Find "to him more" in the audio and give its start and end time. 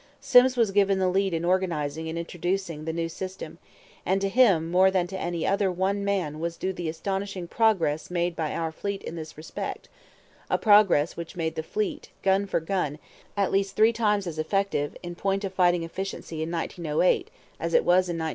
4.19-4.89